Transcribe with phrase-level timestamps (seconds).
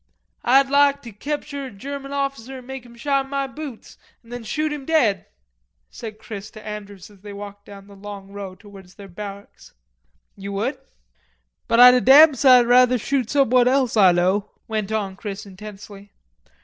[0.43, 4.43] "Ah'd lahk te cepture a German officer an' make him shine ma boots an' then
[4.43, 5.27] shoot him dead,"
[5.91, 9.73] said Chris to Andrews as they walked down the long row towards their barracks.
[10.35, 10.79] "You would?"
[11.67, 16.11] "But Ah'd a damn side rather shoot somebody else Ah know," went on Chris intensely.